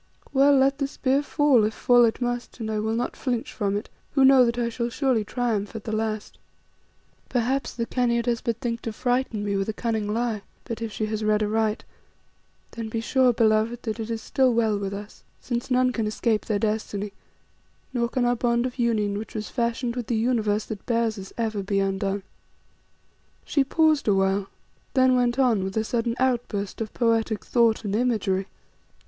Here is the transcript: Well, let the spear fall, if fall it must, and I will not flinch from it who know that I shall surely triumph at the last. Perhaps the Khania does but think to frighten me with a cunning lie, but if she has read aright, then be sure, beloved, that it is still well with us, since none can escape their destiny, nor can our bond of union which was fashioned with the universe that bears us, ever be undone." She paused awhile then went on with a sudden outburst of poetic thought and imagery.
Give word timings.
Well, 0.33 0.55
let 0.57 0.79
the 0.79 0.87
spear 0.87 1.21
fall, 1.21 1.63
if 1.63 1.75
fall 1.75 2.05
it 2.05 2.19
must, 2.21 2.59
and 2.59 2.71
I 2.71 2.79
will 2.79 2.95
not 2.95 3.15
flinch 3.15 3.53
from 3.53 3.77
it 3.77 3.87
who 4.13 4.25
know 4.25 4.43
that 4.45 4.57
I 4.57 4.67
shall 4.67 4.89
surely 4.89 5.23
triumph 5.23 5.75
at 5.75 5.83
the 5.83 5.91
last. 5.91 6.39
Perhaps 7.29 7.75
the 7.75 7.85
Khania 7.85 8.23
does 8.23 8.41
but 8.41 8.57
think 8.59 8.81
to 8.81 8.93
frighten 8.93 9.45
me 9.45 9.55
with 9.55 9.69
a 9.69 9.73
cunning 9.73 10.11
lie, 10.11 10.41
but 10.63 10.81
if 10.81 10.91
she 10.91 11.05
has 11.05 11.23
read 11.23 11.43
aright, 11.43 11.83
then 12.71 12.89
be 12.89 12.99
sure, 12.99 13.31
beloved, 13.31 13.83
that 13.83 13.99
it 13.99 14.09
is 14.09 14.23
still 14.23 14.51
well 14.51 14.75
with 14.79 14.91
us, 14.91 15.23
since 15.39 15.69
none 15.69 15.91
can 15.91 16.07
escape 16.07 16.45
their 16.47 16.57
destiny, 16.57 17.13
nor 17.93 18.09
can 18.09 18.25
our 18.25 18.35
bond 18.35 18.65
of 18.65 18.79
union 18.79 19.19
which 19.19 19.35
was 19.35 19.49
fashioned 19.49 19.95
with 19.95 20.07
the 20.07 20.15
universe 20.17 20.65
that 20.65 20.83
bears 20.87 21.19
us, 21.19 21.31
ever 21.37 21.61
be 21.61 21.79
undone." 21.79 22.23
She 23.45 23.63
paused 23.63 24.07
awhile 24.07 24.47
then 24.95 25.15
went 25.15 25.37
on 25.37 25.63
with 25.63 25.77
a 25.77 25.83
sudden 25.83 26.15
outburst 26.17 26.81
of 26.81 26.91
poetic 26.95 27.45
thought 27.45 27.85
and 27.85 27.95
imagery. 27.95 28.47